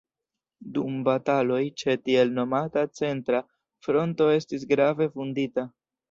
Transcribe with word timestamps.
Dum 0.75 0.93
bataloj 1.07 1.59
ĉe 1.81 1.93
tiel 2.07 2.31
nomata 2.37 2.85
centra 2.99 3.41
fronto 3.89 4.31
estis 4.37 4.65
grave 4.73 5.09
vundita. 5.19 5.67